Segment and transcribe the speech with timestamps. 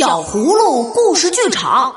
[0.00, 1.94] 小葫芦故事剧场，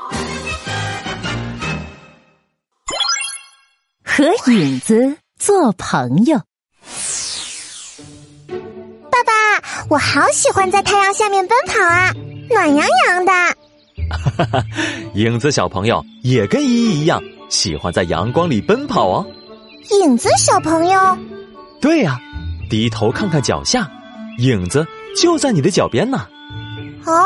[4.04, 6.38] 和影子做朋友。
[9.10, 9.32] 爸爸，
[9.88, 12.12] 我好喜欢在太阳下面奔跑啊，
[12.50, 13.32] 暖洋洋的。
[14.36, 14.62] 哈哈，
[15.14, 19.26] 影子小朋友也跟依依一样，喜欢在阳光里奔跑哦。
[20.02, 21.18] 影子小朋友，
[21.80, 22.20] 对呀，
[22.68, 23.90] 低头看看脚下，
[24.40, 26.26] 影子就在你的脚边呢。
[27.06, 27.24] 啊！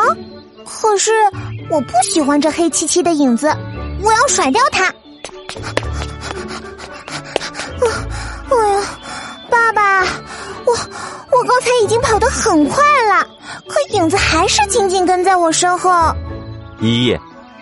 [0.69, 1.11] 可是
[1.71, 3.49] 我不喜欢这黑漆漆的影子，
[4.03, 4.85] 我要甩掉它。
[8.51, 8.83] 哎呀，
[9.51, 10.73] 爸爸，我
[11.33, 13.27] 我刚才已经跑得很快了，
[13.67, 15.91] 可影子还是紧紧跟在我身后。
[16.81, 17.19] 依依，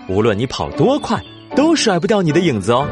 [0.09, 1.21] 无论你跑多快，
[1.55, 2.87] 都甩不掉你的影子哦。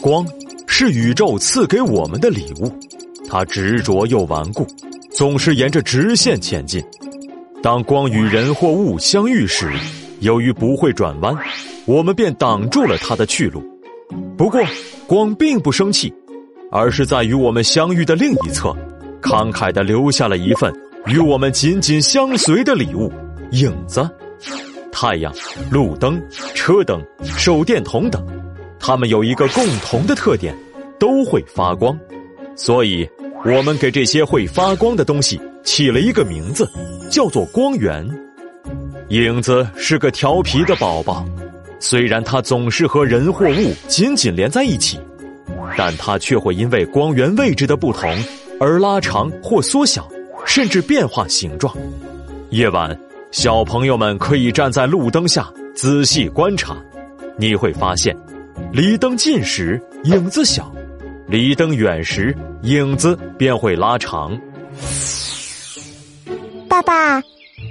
[0.00, 0.26] 光
[0.66, 2.72] 是宇宙赐给我们的礼物，
[3.28, 4.66] 它执着又顽固，
[5.12, 6.82] 总是沿着直线前进。
[7.62, 9.70] 当光与人或物相遇时，
[10.20, 11.36] 由于不会转弯，
[11.84, 13.62] 我们便挡住了它的去路。
[14.36, 14.58] 不过，
[15.06, 16.12] 光并不生气，
[16.70, 18.74] 而是在与我们相遇的另一侧，
[19.20, 20.72] 慷慨地留下了一份
[21.06, 23.12] 与我们紧紧相随的礼物——
[23.52, 24.08] 影子。
[24.90, 25.32] 太阳、
[25.70, 26.20] 路灯、
[26.54, 28.26] 车灯、手电筒等，
[28.78, 30.56] 它们有一个共同的特点，
[30.98, 31.96] 都会发光。
[32.56, 33.06] 所以，
[33.44, 35.38] 我们给这些会发光的东西。
[35.62, 36.68] 起了一个名字，
[37.10, 38.08] 叫做光源。
[39.08, 41.24] 影子是个调皮的宝宝，
[41.78, 44.98] 虽然它总是和人或物紧紧连在一起，
[45.76, 48.08] 但它却会因为光源位置的不同
[48.60, 50.08] 而拉长或缩小，
[50.46, 51.74] 甚至变化形状。
[52.50, 52.96] 夜晚，
[53.30, 56.76] 小朋友们可以站在路灯下仔细观察，
[57.36, 58.16] 你会发现，
[58.72, 60.72] 离灯近时影子小，
[61.26, 64.38] 离灯远时影子便会拉长。
[66.82, 67.22] 爸爸，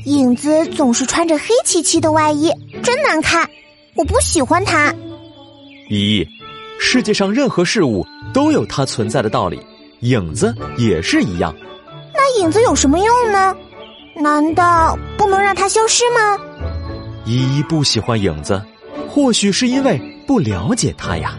[0.06, 2.52] 影子总是穿着黑漆漆的外衣，
[2.84, 3.50] 真难看，
[3.96, 4.94] 我不喜欢它。
[5.90, 6.28] 依依，
[6.80, 9.60] 世界上任何事物都有它存在的道理，
[10.02, 11.56] 影子也是一样。
[12.14, 13.56] 那影子有什么用呢？
[14.16, 16.38] 难道不能让它消失吗？
[17.26, 18.62] 依依不喜欢影子，
[19.10, 21.36] 或许是因为不了解它呀。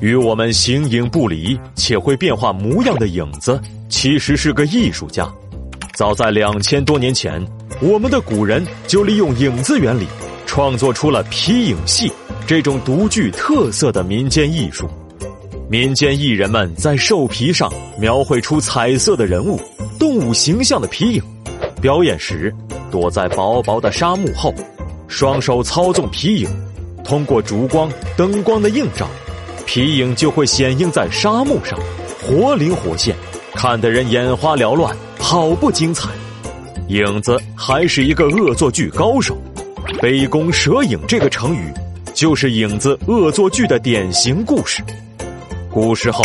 [0.00, 5.32] 与我们形影不离且会变化模样的影子，其实是个艺术家。
[5.98, 7.44] 早在两千多年前，
[7.80, 10.06] 我们的古人就利用影子原理，
[10.46, 12.08] 创作出了皮影戏
[12.46, 14.88] 这种独具特色的民间艺术。
[15.68, 19.60] 民间艺人们在兽皮上描绘出彩色的人物、
[19.98, 21.22] 动物形象的皮影，
[21.82, 22.54] 表演时
[22.92, 24.54] 躲在薄薄的纱幕后，
[25.08, 26.48] 双手操纵皮影，
[27.02, 29.08] 通过烛光、灯光的映照，
[29.66, 31.76] 皮影就会显映在纱幕上，
[32.22, 33.16] 活灵活现，
[33.56, 34.96] 看得人眼花缭乱。
[35.30, 36.08] 好不精彩！
[36.88, 39.36] 影子还是一个恶作剧高手
[40.00, 41.70] ，“杯弓蛇影”这个成语
[42.14, 44.82] 就是影子恶作剧的典型故事。
[45.70, 46.24] 古时候，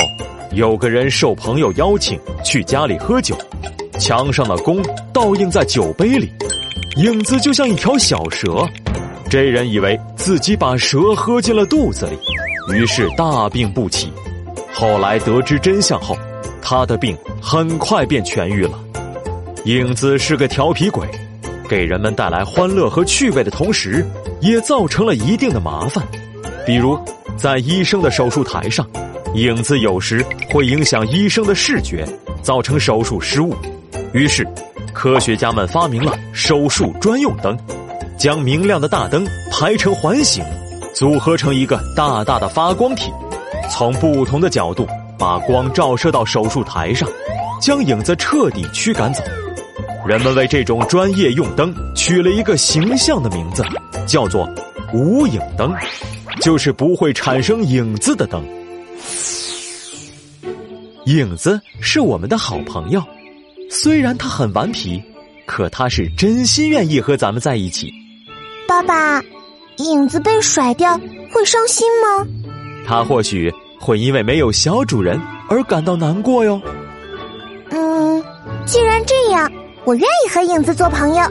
[0.54, 3.36] 有个人受朋友邀请去家里喝酒，
[4.00, 4.82] 墙上的弓
[5.12, 6.32] 倒映在酒杯里，
[6.96, 8.66] 影子就像一条小蛇。
[9.30, 12.18] 这人以为自己把蛇喝进了肚子里，
[12.74, 14.10] 于是大病不起。
[14.72, 16.18] 后来得知真相后，
[16.62, 18.80] 他的病很快便痊愈了。
[19.66, 21.08] 影子是个调皮鬼，
[21.70, 24.06] 给人们带来欢乐和趣味的同时，
[24.42, 26.06] 也造成了一定的麻烦。
[26.66, 27.00] 比如，
[27.38, 28.86] 在医生的手术台上，
[29.36, 32.06] 影子有时会影响医生的视觉，
[32.42, 33.56] 造成手术失误。
[34.12, 34.46] 于是，
[34.92, 37.58] 科学家们发明了手术专用灯，
[38.18, 40.44] 将明亮的大灯排成环形，
[40.94, 43.10] 组合成一个大大的发光体，
[43.72, 44.86] 从不同的角度
[45.18, 47.08] 把光照射到手术台上，
[47.62, 49.24] 将影子彻底驱赶走。
[50.06, 53.64] 人们为这种专业用灯取了一个形象的名字，
[54.06, 54.48] 叫做
[54.94, 55.74] “无影灯”，
[56.42, 58.44] 就是不会产生影子的灯。
[61.06, 63.02] 影子是我们的好朋友，
[63.70, 65.02] 虽然他很顽皮，
[65.46, 67.90] 可他是真心愿意和咱们在一起。
[68.68, 69.24] 爸爸，
[69.78, 71.00] 影子被甩掉
[71.32, 72.28] 会伤心吗？
[72.86, 73.50] 他或许
[73.80, 75.18] 会因为没有小主人
[75.50, 76.62] 而感到难过哟。
[77.70, 78.22] 嗯，
[78.66, 79.50] 既然这样。
[79.86, 81.22] 我愿意和影子做朋友，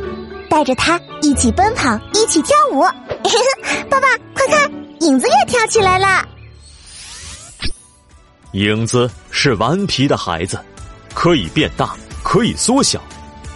[0.50, 2.82] 带着它一起奔跑，一起跳舞。
[3.88, 4.70] 爸爸，快看，
[5.00, 6.28] 影子也跳起来了。
[8.52, 10.58] 影子是顽皮的孩子，
[11.14, 13.00] 可以变大，可以缩小，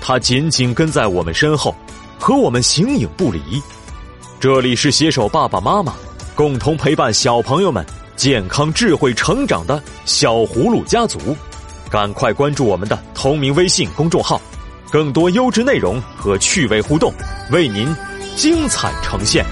[0.01, 1.75] 它紧紧跟在我们身后，
[2.19, 3.63] 和我们形影不离。
[4.41, 5.93] 这里是携手爸爸妈妈，
[6.35, 7.85] 共同陪伴小朋友们
[8.17, 11.37] 健康智慧成长的小葫芦家族，
[11.91, 14.41] 赶快关注我们的同名微信公众号。
[14.91, 17.13] 更多优质内容和趣味互动，
[17.51, 17.89] 为您
[18.37, 19.45] 精彩呈现。